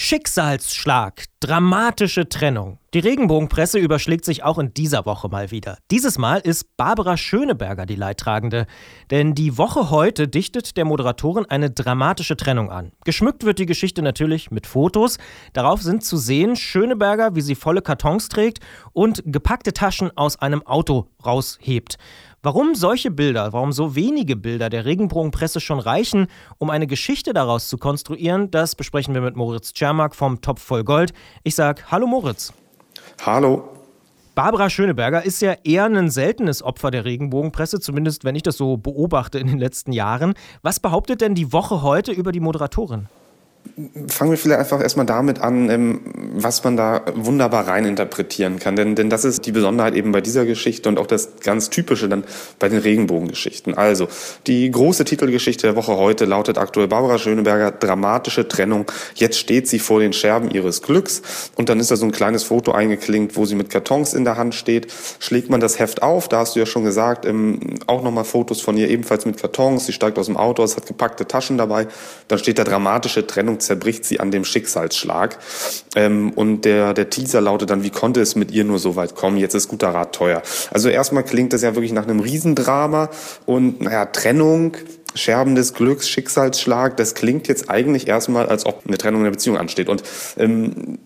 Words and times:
Schicksalsschlag, 0.00 1.24
dramatische 1.40 2.28
Trennung. 2.28 2.78
Die 2.94 3.00
Regenbogenpresse 3.00 3.80
überschlägt 3.80 4.24
sich 4.24 4.44
auch 4.44 4.58
in 4.58 4.72
dieser 4.72 5.06
Woche 5.06 5.28
mal 5.28 5.50
wieder. 5.50 5.76
Dieses 5.90 6.18
Mal 6.18 6.38
ist 6.38 6.76
Barbara 6.76 7.16
Schöneberger 7.16 7.84
die 7.84 7.96
Leidtragende. 7.96 8.66
Denn 9.10 9.34
die 9.34 9.58
Woche 9.58 9.90
heute 9.90 10.28
dichtet 10.28 10.76
der 10.76 10.84
Moderatorin 10.84 11.46
eine 11.46 11.70
dramatische 11.70 12.36
Trennung 12.36 12.70
an. 12.70 12.92
Geschmückt 13.04 13.44
wird 13.44 13.58
die 13.58 13.66
Geschichte 13.66 14.00
natürlich 14.00 14.52
mit 14.52 14.68
Fotos. 14.68 15.18
Darauf 15.52 15.82
sind 15.82 16.04
zu 16.04 16.16
sehen 16.16 16.54
Schöneberger, 16.54 17.34
wie 17.34 17.40
sie 17.40 17.56
volle 17.56 17.82
Kartons 17.82 18.28
trägt 18.28 18.60
und 18.92 19.22
gepackte 19.26 19.72
Taschen 19.72 20.16
aus 20.16 20.38
einem 20.38 20.64
Auto 20.64 21.08
raushebt. 21.26 21.98
Warum 22.40 22.76
solche 22.76 23.10
Bilder, 23.10 23.52
warum 23.52 23.72
so 23.72 23.96
wenige 23.96 24.36
Bilder 24.36 24.70
der 24.70 24.84
Regenbogenpresse 24.84 25.58
schon 25.58 25.80
reichen, 25.80 26.28
um 26.58 26.70
eine 26.70 26.86
Geschichte 26.86 27.32
daraus 27.32 27.68
zu 27.68 27.78
konstruieren, 27.78 28.52
das 28.52 28.76
besprechen 28.76 29.12
wir 29.12 29.20
mit 29.20 29.34
Moritz 29.34 29.72
Czermak 29.72 30.14
vom 30.14 30.40
Topf 30.40 30.62
voll 30.62 30.84
Gold. 30.84 31.12
Ich 31.42 31.56
sage 31.56 31.82
Hallo 31.90 32.06
Moritz. 32.06 32.52
Hallo. 33.26 33.68
Barbara 34.36 34.70
Schöneberger 34.70 35.24
ist 35.24 35.42
ja 35.42 35.56
eher 35.64 35.86
ein 35.86 36.10
seltenes 36.10 36.62
Opfer 36.62 36.92
der 36.92 37.04
Regenbogenpresse, 37.04 37.80
zumindest 37.80 38.22
wenn 38.22 38.36
ich 38.36 38.44
das 38.44 38.56
so 38.56 38.76
beobachte 38.76 39.40
in 39.40 39.48
den 39.48 39.58
letzten 39.58 39.90
Jahren. 39.90 40.34
Was 40.62 40.78
behauptet 40.78 41.20
denn 41.20 41.34
die 41.34 41.52
Woche 41.52 41.82
heute 41.82 42.12
über 42.12 42.30
die 42.30 42.38
Moderatorin? 42.38 43.08
Fangen 44.08 44.32
wir 44.32 44.38
vielleicht 44.38 44.58
einfach 44.58 44.82
erstmal 44.82 45.06
damit 45.06 45.40
an, 45.40 45.70
ähm, 45.70 46.00
was 46.34 46.64
man 46.64 46.76
da 46.76 47.02
wunderbar 47.14 47.68
reininterpretieren 47.68 48.58
kann. 48.58 48.74
Denn, 48.74 48.96
denn 48.96 49.08
das 49.08 49.24
ist 49.24 49.46
die 49.46 49.52
Besonderheit 49.52 49.94
eben 49.94 50.10
bei 50.10 50.20
dieser 50.20 50.44
Geschichte 50.46 50.88
und 50.88 50.98
auch 50.98 51.06
das 51.06 51.36
ganz 51.44 51.70
Typische 51.70 52.08
dann 52.08 52.24
bei 52.58 52.68
den 52.68 52.80
Regenbogengeschichten. 52.80 53.74
Also, 53.74 54.08
die 54.48 54.68
große 54.68 55.04
Titelgeschichte 55.04 55.68
der 55.68 55.76
Woche 55.76 55.96
heute 55.96 56.24
lautet 56.24 56.58
aktuell 56.58 56.88
Barbara 56.88 57.18
Schöneberger, 57.18 57.70
dramatische 57.70 58.48
Trennung. 58.48 58.90
Jetzt 59.14 59.38
steht 59.38 59.68
sie 59.68 59.78
vor 59.78 60.00
den 60.00 60.12
Scherben 60.12 60.50
ihres 60.50 60.82
Glücks. 60.82 61.22
Und 61.54 61.68
dann 61.68 61.78
ist 61.78 61.92
da 61.92 61.96
so 61.96 62.06
ein 62.06 62.12
kleines 62.12 62.42
Foto 62.42 62.72
eingeklinkt, 62.72 63.36
wo 63.36 63.44
sie 63.44 63.54
mit 63.54 63.70
Kartons 63.70 64.12
in 64.12 64.24
der 64.24 64.36
Hand 64.36 64.56
steht. 64.56 64.92
Schlägt 65.20 65.50
man 65.50 65.60
das 65.60 65.78
Heft 65.78 66.02
auf, 66.02 66.28
da 66.28 66.40
hast 66.40 66.56
du 66.56 66.60
ja 66.60 66.66
schon 66.66 66.84
gesagt, 66.84 67.26
ähm, 67.26 67.60
auch 67.86 68.02
nochmal 68.02 68.24
Fotos 68.24 68.60
von 68.60 68.76
ihr 68.76 68.88
ebenfalls 68.88 69.24
mit 69.24 69.40
Kartons. 69.40 69.86
Sie 69.86 69.92
steigt 69.92 70.18
aus 70.18 70.26
dem 70.26 70.36
Auto, 70.36 70.64
es 70.64 70.76
hat 70.76 70.86
gepackte 70.86 71.28
Taschen 71.28 71.58
dabei. 71.58 71.86
Dann 72.26 72.40
steht 72.40 72.58
da 72.58 72.64
dramatische 72.64 73.26
Trennung 73.26 73.47
zerbricht 73.56 74.04
sie 74.04 74.20
an 74.20 74.30
dem 74.30 74.44
Schicksalsschlag. 74.44 75.38
Ähm, 75.96 76.30
und 76.30 76.64
der, 76.64 76.94
der 76.94 77.10
Teaser 77.10 77.40
lautet 77.40 77.70
dann, 77.70 77.82
wie 77.82 77.90
konnte 77.90 78.20
es 78.20 78.36
mit 78.36 78.50
ihr 78.50 78.64
nur 78.64 78.78
so 78.78 78.96
weit 78.96 79.14
kommen? 79.14 79.38
Jetzt 79.38 79.54
ist 79.54 79.68
guter 79.68 79.88
Rat 79.88 80.14
teuer. 80.14 80.42
Also 80.70 80.88
erstmal 80.88 81.24
klingt 81.24 81.52
das 81.52 81.62
ja 81.62 81.74
wirklich 81.74 81.92
nach 81.92 82.04
einem 82.04 82.20
Riesendrama 82.20 83.10
und 83.46 83.80
naja, 83.80 84.06
Trennung, 84.06 84.76
Scherben 85.14 85.54
des 85.54 85.74
Glücks, 85.74 86.08
Schicksalsschlag, 86.08 86.96
das 86.96 87.14
klingt 87.14 87.48
jetzt 87.48 87.70
eigentlich 87.70 88.08
erstmal, 88.08 88.46
als 88.46 88.66
ob 88.66 88.82
eine 88.86 88.98
Trennung 88.98 89.20
in 89.20 89.24
der 89.24 89.30
Beziehung 89.32 89.56
ansteht. 89.56 89.88
Und 89.88 90.02
ähm, 90.36 90.98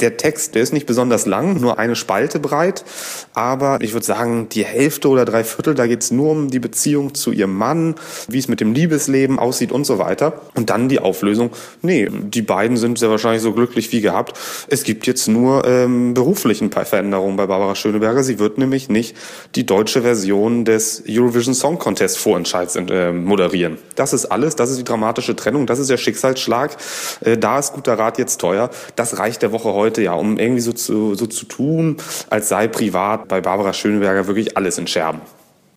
der 0.00 0.18
Text, 0.18 0.54
der 0.54 0.62
ist 0.62 0.72
nicht 0.72 0.86
besonders 0.86 1.24
lang, 1.24 1.58
nur 1.60 1.78
eine 1.78 1.96
Spalte 1.96 2.38
breit, 2.38 2.84
aber 3.32 3.78
ich 3.80 3.94
würde 3.94 4.04
sagen, 4.04 4.48
die 4.50 4.64
Hälfte 4.64 5.08
oder 5.08 5.24
drei 5.24 5.42
Viertel, 5.42 5.74
da 5.74 5.86
geht's 5.86 6.10
nur 6.10 6.32
um 6.32 6.50
die 6.50 6.58
Beziehung 6.58 7.14
zu 7.14 7.32
ihrem 7.32 7.56
Mann, 7.56 7.94
wie 8.28 8.38
es 8.38 8.48
mit 8.48 8.60
dem 8.60 8.74
Liebesleben 8.74 9.38
aussieht 9.38 9.72
und 9.72 9.84
so 9.84 9.98
weiter. 9.98 10.42
Und 10.54 10.68
dann 10.68 10.88
die 10.88 10.98
Auflösung, 10.98 11.50
nee, 11.80 12.08
die 12.10 12.42
beiden 12.42 12.76
sind 12.76 12.98
sehr 12.98 13.08
wahrscheinlich 13.08 13.42
so 13.42 13.52
glücklich 13.52 13.90
wie 13.92 14.02
gehabt. 14.02 14.38
Es 14.68 14.82
gibt 14.84 15.06
jetzt 15.06 15.28
nur 15.28 15.66
ähm, 15.66 16.12
beruflich 16.12 16.60
ein 16.60 16.70
paar 16.70 16.84
Veränderungen 16.84 17.36
bei 17.36 17.46
Barbara 17.46 17.74
Schöneberger. 17.74 18.22
Sie 18.22 18.38
wird 18.38 18.58
nämlich 18.58 18.90
nicht 18.90 19.16
die 19.54 19.64
deutsche 19.64 20.02
Version 20.02 20.66
des 20.66 21.04
Eurovision 21.08 21.54
Song 21.54 21.78
Contest 21.78 22.18
Vorentscheids 22.18 22.76
äh, 22.76 23.12
moderieren. 23.12 23.78
Das 23.94 24.12
ist 24.12 24.26
alles, 24.26 24.56
das 24.56 24.70
ist 24.70 24.78
die 24.78 24.84
dramatische 24.84 25.34
Trennung, 25.36 25.66
das 25.66 25.78
ist 25.78 25.88
der 25.88 25.96
Schicksalsschlag. 25.96 26.76
Äh, 27.22 27.38
da 27.38 27.58
ist 27.58 27.72
guter 27.72 27.98
Rat 27.98 28.18
jetzt 28.18 28.40
teuer. 28.40 28.68
Das 28.94 29.18
reicht 29.18 29.40
der 29.40 29.52
Woche 29.52 29.72
heute 29.72 29.85
heute, 29.86 30.02
ja, 30.02 30.14
um 30.14 30.38
irgendwie 30.38 30.60
so 30.60 30.72
zu, 30.72 31.14
so 31.14 31.26
zu 31.26 31.46
tun, 31.46 31.96
als 32.28 32.48
sei 32.48 32.66
privat 32.68 33.28
bei 33.28 33.40
Barbara 33.40 33.72
Schöneberger 33.72 34.26
wirklich 34.26 34.56
alles 34.56 34.78
in 34.78 34.86
Scherben. 34.86 35.20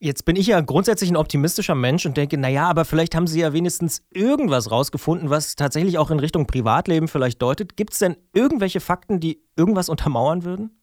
Jetzt 0.01 0.23
bin 0.23 0.37
ich 0.37 0.47
ja 0.47 0.61
grundsätzlich 0.61 1.11
ein 1.11 1.17
optimistischer 1.17 1.75
Mensch 1.75 2.05
und 2.05 2.15
denke, 2.15 2.37
naja, 2.37 2.69
aber 2.69 2.85
vielleicht 2.85 3.15
haben 3.15 3.27
Sie 3.27 3.41
ja 3.41 3.51
wenigstens 3.51 4.01
irgendwas 4.11 4.71
rausgefunden, 4.71 5.29
was 5.29 5.55
tatsächlich 5.57 5.97
auch 5.97 6.09
in 6.09 6.19
Richtung 6.19 6.47
Privatleben 6.47 7.09
vielleicht 7.09 7.41
deutet. 7.41 7.75
Gibt 7.75 7.93
es 7.93 7.99
denn 7.99 8.15
irgendwelche 8.33 8.79
Fakten, 8.79 9.19
die 9.19 9.43
irgendwas 9.57 9.89
untermauern 9.89 10.45
würden? 10.45 10.78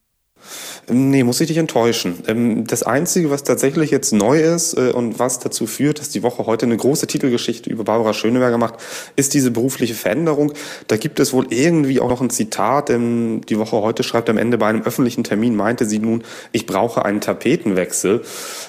Nee, 0.89 1.23
muss 1.23 1.41
ich 1.41 1.47
dich 1.47 1.57
enttäuschen. 1.57 2.23
Ähm, 2.27 2.65
das 2.65 2.83
Einzige, 2.83 3.29
was 3.29 3.43
tatsächlich 3.43 3.91
jetzt 3.91 4.13
neu 4.13 4.39
ist 4.39 4.73
äh, 4.77 4.91
und 4.91 5.19
was 5.19 5.39
dazu 5.39 5.67
führt, 5.67 5.99
dass 5.99 6.09
die 6.09 6.23
Woche 6.23 6.45
heute 6.45 6.65
eine 6.65 6.77
große 6.77 7.07
Titelgeschichte 7.07 7.69
über 7.69 7.83
Barbara 7.83 8.13
Schöneberger 8.13 8.57
macht, 8.57 8.75
ist 9.17 9.33
diese 9.33 9.51
berufliche 9.51 9.95
Veränderung. 9.95 10.53
Da 10.87 10.95
gibt 10.95 11.19
es 11.19 11.33
wohl 11.33 11.47
irgendwie 11.49 11.99
auch 11.99 12.09
noch 12.09 12.21
ein 12.21 12.29
Zitat. 12.29 12.89
Die 12.89 13.59
Woche 13.59 13.81
heute 13.81 14.03
schreibt 14.03 14.29
am 14.29 14.37
Ende, 14.37 14.57
bei 14.57 14.67
einem 14.67 14.83
öffentlichen 14.83 15.25
Termin 15.25 15.55
meinte 15.55 15.85
sie 15.85 15.99
nun, 15.99 16.23
ich 16.53 16.65
brauche 16.65 17.03
einen 17.03 17.19
Tapetenwechsel. 17.19 18.21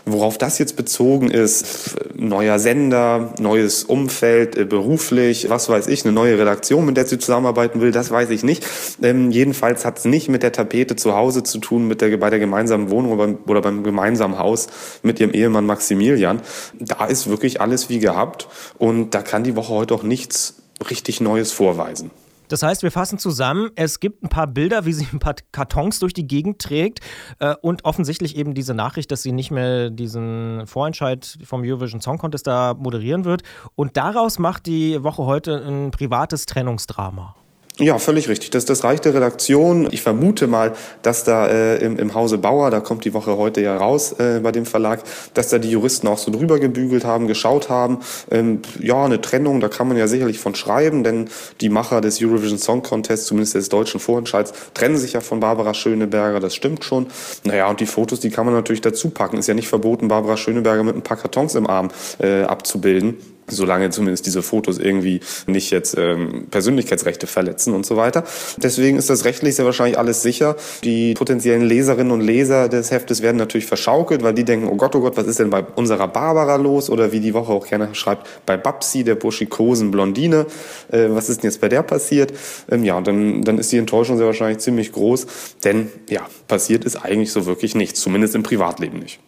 Worauf 0.05 0.39
das 0.39 0.59
jetzt 0.59 0.77
bezogen 0.77 1.31
ist, 1.31 1.97
neuer 2.17 2.59
Sender, 2.59 3.33
neues 3.39 3.85
Umfeld, 3.85 4.57
äh, 4.57 4.65
beruflich, 4.65 5.51
was 5.51 5.69
weiß 5.69 5.87
ich, 5.87 6.05
eine 6.05 6.13
neue 6.13 6.37
Redaktion, 6.39 6.85
mit 6.85 6.97
der 6.97 7.07
sie 7.07 7.19
zusammenarbeiten 7.19 7.81
will, 7.81 7.93
das 7.93 8.11
weiß 8.11 8.31
ich 8.31 8.43
nicht. 8.43 8.67
Ähm, 9.03 9.31
jedenfalls 9.31 9.85
hat 9.85 9.99
es 9.99 10.05
nicht 10.05 10.29
mit 10.29 10.43
der 10.43 10.51
Tapete 10.51 10.97
zu 10.97 11.15
Hause 11.15 11.45
zu 11.45 11.58
tun 11.61 11.87
mit 11.87 12.01
der, 12.01 12.17
bei 12.17 12.31
der 12.31 12.39
gemeinsamen 12.39 12.91
Wohnung 12.91 13.13
oder 13.13 13.27
beim, 13.27 13.39
oder 13.47 13.61
beim 13.61 13.83
gemeinsamen 13.83 14.39
Haus 14.39 14.69
mit 15.03 15.21
ihrem 15.21 15.33
Ehemann 15.33 15.67
Maximilian. 15.67 16.41
Da 16.79 17.07
ist 17.07 17.29
wirklich 17.29 17.61
alles 17.61 17.89
wie 17.89 17.99
gehabt 17.99 18.49
und 18.79 19.15
da 19.15 19.23
kann 19.23 19.45
die 19.45 19.57
Woche 19.57 19.73
heute 19.73 19.95
auch 19.95 20.03
nichts 20.03 20.63
richtig 20.91 21.21
Neues 21.21 21.53
vorweisen. 21.53 22.11
Das 22.49 22.63
heißt, 22.63 22.83
wir 22.83 22.91
fassen 22.91 23.19
zusammen, 23.19 23.71
es 23.77 24.01
gibt 24.01 24.23
ein 24.23 24.29
paar 24.29 24.47
Bilder, 24.47 24.87
wie 24.87 24.93
sie 24.93 25.07
ein 25.13 25.19
paar 25.19 25.35
Kartons 25.53 25.99
durch 25.99 26.15
die 26.15 26.27
Gegend 26.27 26.59
trägt 26.61 27.01
äh, 27.39 27.55
und 27.61 27.85
offensichtlich 27.85 28.37
eben 28.37 28.55
diese 28.55 28.75
Nachricht, 28.75 29.13
dass 29.13 29.23
sie 29.23 29.33
nicht 29.33 29.51
mehr 29.51 29.91
diesen 29.91 30.67
Vorentscheid 30.67 31.39
vom 31.45 31.63
Eurovision 31.63 32.01
Song 32.01 32.19
Contest 32.19 32.47
da 32.47 32.75
moderieren 32.75 33.25
wird. 33.25 33.43
Und 33.75 33.97
daraus 33.97 34.39
macht 34.39 34.67
die 34.67 35.03
Woche 35.03 35.25
heute 35.25 35.63
ein 35.63 35.91
privates 35.91 36.47
Trennungsdrama. 36.47 37.35
Ja, 37.81 37.97
völlig 38.01 38.29
richtig. 38.29 38.51
Das 38.51 38.65
das 38.65 38.83
Reich 38.83 39.01
der 39.03 39.15
Redaktion. 39.15 39.87
Ich 39.93 40.03
vermute 40.03 40.49
mal, 40.49 40.73
dass 41.03 41.23
da 41.23 41.47
äh, 41.47 41.77
im, 41.77 41.97
im 41.97 42.13
Hause 42.13 42.37
Bauer, 42.37 42.73
da 42.73 42.81
kommt 42.81 43.05
die 43.05 43.15
Woche 43.15 43.37
heute 43.37 43.61
ja 43.61 43.77
raus 43.77 44.17
äh, 44.19 44.41
bei 44.43 44.51
dem 44.51 44.67
Verlag, 44.67 45.05
dass 45.35 45.51
da 45.51 45.59
die 45.59 45.71
Juristen 45.71 46.09
auch 46.09 46.19
so 46.19 46.33
drüber 46.33 46.59
gebügelt 46.59 47.05
haben, 47.05 47.29
geschaut 47.29 47.69
haben. 47.69 48.01
Ähm, 48.33 48.63
ja, 48.81 49.05
eine 49.05 49.21
Trennung, 49.21 49.61
da 49.61 49.69
kann 49.69 49.87
man 49.87 49.97
ja 49.97 50.09
sicherlich 50.09 50.41
von 50.41 50.57
schreiben, 50.57 51.05
denn 51.05 51.29
die 51.61 51.69
Macher 51.69 52.01
des 52.01 52.21
Eurovision 52.21 52.59
Song 52.59 52.83
Contest, 52.83 53.27
zumindest 53.27 53.55
des 53.55 53.69
deutschen 53.69 54.01
Vorentscheids, 54.01 54.53
trennen 54.75 54.97
sich 54.97 55.13
ja 55.13 55.21
von 55.21 55.39
Barbara 55.39 55.73
Schöneberger, 55.73 56.41
das 56.41 56.57
stimmt 56.57 56.85
schon. 56.85 57.07
Naja, 57.45 57.71
und 57.71 57.79
die 57.79 57.87
Fotos, 57.87 58.19
die 58.19 58.31
kann 58.31 58.45
man 58.45 58.57
natürlich 58.57 58.81
dazu 58.81 59.11
packen. 59.11 59.39
Ist 59.39 59.47
ja 59.47 59.55
nicht 59.55 59.69
verboten, 59.69 60.09
Barbara 60.09 60.37
Schöneberger 60.37 60.83
mit 60.83 60.97
ein 60.97 61.03
paar 61.03 61.17
Kartons 61.17 61.55
im 61.55 61.69
Arm 61.69 61.91
äh, 62.19 62.43
abzubilden 62.43 63.38
solange 63.49 63.91
zumindest 63.91 64.27
diese 64.27 64.43
Fotos 64.43 64.79
irgendwie 64.79 65.21
nicht 65.47 65.71
jetzt 65.71 65.97
ähm, 65.99 66.47
Persönlichkeitsrechte 66.51 67.27
verletzen 67.27 67.75
und 67.75 67.87
so 67.87 67.97
weiter. 67.97 68.25
Deswegen 68.57 68.97
ist 68.97 69.11
das 69.11 69.25
rechtlich 69.25 69.57
sehr 69.57 69.65
wahrscheinlich 69.65 69.99
alles 69.99 70.23
sicher. 70.23 70.57
Die 70.85 71.15
potenziellen 71.15 71.63
Leserinnen 71.63 72.13
und 72.13 72.21
Leser 72.21 72.69
des 72.69 72.91
Heftes 72.91 73.23
werden 73.23 73.37
natürlich 73.37 73.67
verschaukelt, 73.67 74.23
weil 74.23 74.35
die 74.35 74.45
denken, 74.45 74.69
oh 74.69 74.77
Gott, 74.77 74.95
oh 74.95 75.01
Gott, 75.01 75.17
was 75.17 75.27
ist 75.27 75.39
denn 75.39 75.51
bei 75.51 75.65
unserer 75.77 76.09
Barbara 76.09 76.57
los? 76.57 76.91
Oder 76.91 77.13
wie 77.13 77.21
die 77.21 77.35
Woche 77.35 77.53
auch 77.53 77.67
gerne 77.67 77.95
schreibt, 77.95 78.27
bei 78.47 78.57
Babsi, 78.57 79.05
der 79.05 79.15
burschikosen 79.15 79.91
Blondine. 79.91 80.47
Äh, 80.91 81.09
was 81.11 81.29
ist 81.29 81.43
denn 81.43 81.51
jetzt 81.51 81.61
bei 81.61 81.69
der 81.69 81.83
passiert? 81.83 82.33
Ähm, 82.71 82.85
ja, 82.85 83.01
dann, 83.01 83.43
dann 83.43 83.59
ist 83.59 83.73
die 83.73 83.79
Enttäuschung 83.79 84.17
sehr 84.17 84.27
wahrscheinlich 84.27 84.59
ziemlich 84.59 84.93
groß, 84.93 85.27
denn 85.65 85.89
ja, 86.09 86.27
passiert 86.47 86.85
ist 86.85 86.97
eigentlich 86.97 87.33
so 87.33 87.47
wirklich 87.47 87.75
nichts, 87.75 88.01
zumindest 88.01 88.35
im 88.35 88.43
Privatleben 88.43 88.99
nicht. 88.99 89.21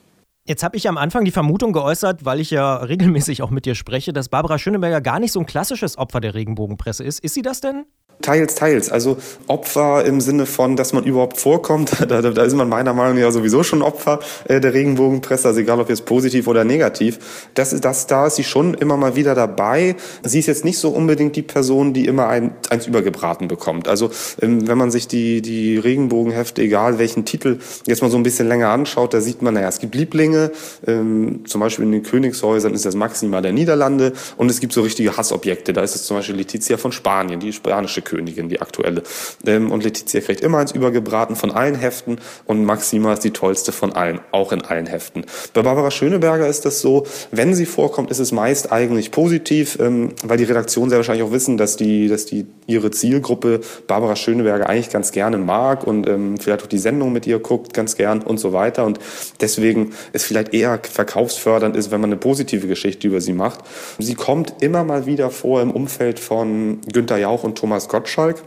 Jetzt 0.51 0.65
habe 0.65 0.77
ich 0.77 0.89
am 0.89 0.99
Anfang 0.99 1.25
die 1.25 1.31
Vermutung 1.31 1.73
geäußert, 1.73 2.25
weil 2.25 2.41
ich 2.41 2.51
ja 2.51 2.79
regelmäßig 2.79 3.41
auch 3.41 3.51
mit 3.51 3.67
dir 3.67 3.77
spreche, 3.77 4.13
dass 4.13 4.31
Barbara 4.31 4.59
Schöneberger 4.59 5.01
gar 5.01 5.21
nicht 5.21 5.31
so 5.31 5.39
ein 5.39 5.47
klassisches 5.47 5.97
Opfer 5.97 6.21
der 6.21 6.35
Regenbogenpresse 6.35 7.05
ist. 7.05 7.21
Ist 7.21 7.35
sie 7.35 7.43
das 7.43 7.61
denn? 7.61 7.85
Teils, 8.23 8.55
teils. 8.55 8.91
Also 8.91 9.17
Opfer 9.47 10.05
im 10.05 10.21
Sinne 10.21 10.47
von, 10.47 10.77
dass 10.77 10.93
man 10.93 11.05
überhaupt 11.05 11.39
vorkommt, 11.39 11.93
da, 12.09 12.23
da 12.23 12.43
ist 12.43 12.55
man 12.55 12.69
meiner 12.69 12.95
Meinung 12.95 13.21
nach 13.21 13.33
sowieso 13.33 13.63
schon 13.63 13.83
Opfer 13.83 14.21
äh, 14.45 14.61
der 14.61 14.75
Regenbogenpresse, 14.75 15.49
also 15.49 15.61
egal 15.61 15.81
ob 15.81 15.89
jetzt 15.89 16.07
positiv 16.07 16.47
oder 16.47 16.65
negativ. 16.65 17.19
Das 17.55 17.71
das, 17.81 18.07
da 18.07 18.27
ist 18.27 18.37
sie 18.37 18.45
schon 18.45 18.75
immer 18.75 18.97
mal 18.97 19.17
wieder 19.17 19.35
dabei. 19.35 19.97
Sie 20.23 20.39
ist 20.39 20.47
jetzt 20.47 20.65
nicht 20.65 20.79
so 20.79 20.91
unbedingt 20.91 21.37
die 21.37 21.43
Person, 21.43 21.93
die 21.93 22.07
immer 22.07 22.29
ein, 22.29 22.53
eins 22.69 22.87
übergebraten 22.87 23.49
bekommt. 23.49 23.89
Also 23.89 24.11
ähm, 24.41 24.67
wenn 24.69 24.79
man 24.79 24.91
sich 24.91 25.09
die, 25.09 25.43
die 25.43 25.79
Regenbogenhefte, 25.79 26.63
egal 26.63 26.99
welchen 26.99 27.25
Titel, 27.25 27.59
jetzt 27.87 28.03
mal 28.03 28.11
so 28.11 28.17
ein 28.17 28.23
bisschen 28.23 28.49
länger 28.49 28.69
anschaut, 28.69 29.15
da 29.15 29.21
sieht 29.21 29.43
man, 29.43 29.55
naja, 29.55 29.69
es 29.69 29.79
gibt 29.79 29.95
Lieblinge, 29.95 30.51
ähm, 30.87 31.41
zum 31.47 31.61
Beispiel 31.61 31.85
in 31.85 31.93
den 31.93 32.03
Königshäusern 32.03 32.75
ist 32.75 32.85
das 32.85 32.95
Maxima 32.95 33.41
der 33.41 33.53
Niederlande 33.53 34.13
und 34.37 34.51
es 34.51 34.61
gibt 34.61 34.73
so 34.73 34.83
richtige 34.83 35.17
Hassobjekte. 35.17 35.73
Da 35.73 35.83
ist 35.83 35.95
es 35.95 36.05
zum 36.05 36.17
Beispiel 36.17 36.37
Letizia 36.37 36.77
von 36.77 36.93
Spanien, 36.93 37.41
die 37.41 37.53
spanische 37.53 38.03
Heftkönigin, 38.11 38.49
die 38.49 38.61
aktuelle. 38.61 39.03
Ähm, 39.47 39.71
und 39.71 39.85
Letizia 39.85 40.21
kriegt 40.21 40.41
immer 40.41 40.59
eins 40.59 40.73
übergebraten 40.73 41.37
von 41.37 41.51
allen 41.51 41.75
Heften 41.75 42.19
und 42.47 42.65
Maxima 42.65 43.13
ist 43.13 43.25
die 43.25 43.31
tollste 43.31 43.73
von 43.73 43.93
allen, 43.93 44.21
auch 44.33 44.53
in 44.53 44.63
allen 44.63 44.87
Heften. 44.87 45.25
Bei 45.55 45.63
Barbara 45.63 45.91
Schöneberger 45.91 46.47
ist 46.47 46.65
das 46.65 46.81
so, 46.81 47.07
wenn 47.31 47.55
sie 47.55 47.67
vorkommt, 47.67 48.11
ist 48.11 48.19
es 48.19 48.33
meist 48.33 48.73
eigentlich 48.73 49.11
positiv, 49.11 49.79
ähm, 49.81 50.11
weil 50.25 50.39
die 50.39 50.45
Redaktion 50.45 50.89
sehr 50.89 50.99
wahrscheinlich 50.99 51.25
auch 51.25 51.33
wissen, 51.33 51.57
dass 51.57 51.77
die, 51.77 52.09
dass 52.09 52.27
die 52.27 52.47
ihre 52.67 52.91
Zielgruppe 52.91 53.61
Barbara 53.87 54.17
Schöneberger 54.17 54.69
eigentlich 54.69 54.91
ganz 54.91 55.13
gerne 55.13 55.39
mag 55.39 55.87
und 55.87 56.09
ähm, 56.09 56.39
vielleicht 56.39 56.63
auch 56.63 56.69
die 56.69 56.79
Sendung 56.79 57.13
mit 57.13 57.27
ihr 57.27 57.39
guckt 57.39 57.75
ganz 57.75 57.97
gern 57.97 58.23
und 58.23 58.39
so 58.39 58.53
weiter. 58.53 58.85
Und 58.85 58.99
deswegen 59.41 59.93
es 60.13 60.25
vielleicht 60.25 60.55
eher 60.55 60.81
verkaufsfördernd 60.83 61.77
ist, 61.77 61.91
wenn 61.91 62.01
man 62.01 62.11
eine 62.11 62.17
positive 62.17 62.67
Geschichte 62.67 63.07
über 63.07 63.21
sie 63.21 63.33
macht. 63.33 63.61
Sie 63.99 64.15
kommt 64.15 64.55
immer 64.61 64.85
mal 64.85 65.07
wieder 65.07 65.31
vor 65.31 65.63
im 65.63 65.71
Umfeld 65.71 66.19
von 66.19 66.81
Günter 66.93 67.19
Jauch 67.19 67.45
und 67.45 67.59
Thomas 67.59 67.89
Gottschalk 68.01 68.43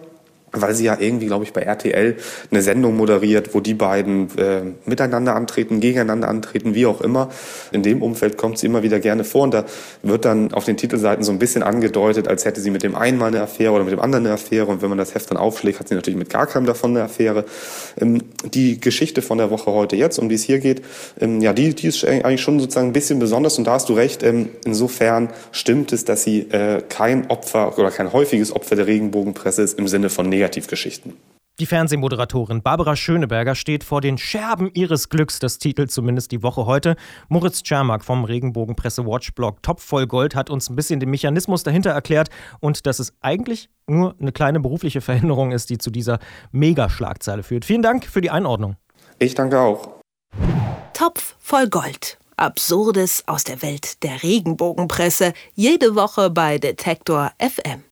weil 0.53 0.75
sie 0.75 0.85
ja 0.85 0.97
irgendwie, 0.99 1.25
glaube 1.25 1.43
ich, 1.43 1.51
bei 1.51 1.61
RTL 1.61 2.15
eine 2.51 2.61
Sendung 2.61 2.95
moderiert, 2.95 3.53
wo 3.55 3.59
die 3.59 3.73
beiden 3.73 4.27
äh, 4.37 4.61
miteinander 4.85 5.35
antreten, 5.35 5.79
gegeneinander 5.79 6.29
antreten, 6.29 6.75
wie 6.75 6.85
auch 6.85 7.01
immer. 7.01 7.29
In 7.71 7.81
dem 7.81 8.03
Umfeld 8.03 8.37
kommt 8.37 8.59
sie 8.59 8.67
immer 8.67 8.83
wieder 8.83 8.99
gerne 8.99 9.23
vor 9.23 9.41
und 9.43 9.53
da 9.53 9.65
wird 10.03 10.25
dann 10.25 10.53
auf 10.53 10.65
den 10.65 10.77
Titelseiten 10.77 11.23
so 11.23 11.31
ein 11.31 11.39
bisschen 11.39 11.63
angedeutet, 11.63 12.27
als 12.27 12.45
hätte 12.45 12.61
sie 12.61 12.69
mit 12.69 12.83
dem 12.83 12.95
einen 12.95 13.17
mal 13.17 13.27
eine 13.27 13.41
Affäre 13.41 13.71
oder 13.71 13.83
mit 13.83 13.93
dem 13.93 13.99
anderen 13.99 14.27
eine 14.27 14.35
Affäre 14.35 14.67
und 14.67 14.83
wenn 14.83 14.89
man 14.89 14.99
das 14.99 15.15
Heft 15.15 15.31
dann 15.31 15.37
aufschlägt, 15.37 15.79
hat 15.79 15.87
sie 15.87 15.95
natürlich 15.95 16.19
mit 16.19 16.29
gar 16.29 16.45
keinem 16.45 16.67
davon 16.67 16.91
eine 16.91 17.05
Affäre. 17.05 17.45
Ähm, 17.99 18.21
die 18.45 18.79
Geschichte 18.79 19.23
von 19.23 19.39
der 19.39 19.49
Woche 19.49 19.71
heute 19.71 19.95
jetzt, 19.95 20.19
um 20.19 20.29
die 20.29 20.35
es 20.35 20.43
hier 20.43 20.59
geht, 20.59 20.83
ähm, 21.19 21.41
ja, 21.41 21.53
die, 21.53 21.73
die 21.73 21.87
ist 21.87 22.05
eigentlich 22.05 22.41
schon 22.41 22.59
sozusagen 22.59 22.87
ein 22.87 22.93
bisschen 22.93 23.17
besonders 23.17 23.57
und 23.57 23.65
da 23.65 23.73
hast 23.73 23.89
du 23.89 23.93
recht, 23.93 24.21
ähm, 24.21 24.49
insofern 24.65 25.29
stimmt 25.51 25.93
es, 25.93 26.05
dass 26.05 26.23
sie 26.23 26.41
äh, 26.51 26.83
kein 26.89 27.31
Opfer 27.31 27.79
oder 27.79 27.89
kein 27.89 28.13
häufiges 28.13 28.55
Opfer 28.55 28.75
der 28.75 28.85
Regenbogenpresse 28.85 29.63
ist 29.63 29.79
im 29.79 29.87
Sinne 29.87 30.11
von 30.11 30.29
negativ 30.29 30.42
Negativgeschichten. 30.43 31.13
Die 31.59 31.65
Fernsehmoderatorin 31.67 32.63
Barbara 32.63 32.95
Schöneberger 32.95 33.55
steht 33.55 33.83
vor 33.83 34.01
den 34.01 34.17
Scherben 34.17 34.71
ihres 34.73 35.07
Glücks, 35.07 35.39
das 35.39 35.59
Titel 35.59 35.87
zumindest 35.87 36.31
die 36.31 36.41
Woche 36.41 36.65
heute. 36.65 36.95
Moritz 37.29 37.61
Czermak 37.61 38.03
vom 38.03 38.25
Regenbogenpresse-Watch-Blog 38.25 39.61
Top 39.61 39.79
voll 39.79 40.07
Gold 40.07 40.35
hat 40.35 40.49
uns 40.49 40.69
ein 40.69 40.75
bisschen 40.75 40.99
den 40.99 41.11
Mechanismus 41.11 41.63
dahinter 41.63 41.91
erklärt 41.91 42.29
und 42.59 42.85
dass 42.87 42.99
es 42.99 43.13
eigentlich 43.21 43.69
nur 43.87 44.15
eine 44.19 44.31
kleine 44.31 44.59
berufliche 44.59 44.99
Veränderung 44.99 45.51
ist, 45.51 45.69
die 45.69 45.77
zu 45.77 45.91
dieser 45.91 46.19
Megaschlagzeile 46.51 47.43
führt. 47.43 47.65
Vielen 47.65 47.83
Dank 47.83 48.05
für 48.05 48.21
die 48.21 48.31
Einordnung. 48.31 48.75
Ich 49.19 49.35
danke 49.35 49.59
auch. 49.59 50.01
Topf 50.93 51.35
voll 51.39 51.69
Gold. 51.69 52.17
Absurdes 52.35 53.23
aus 53.27 53.43
der 53.43 53.61
Welt 53.61 54.03
der 54.03 54.23
Regenbogenpresse. 54.23 55.33
Jede 55.53 55.95
Woche 55.95 56.31
bei 56.31 56.57
Detektor 56.57 57.31
FM. 57.39 57.81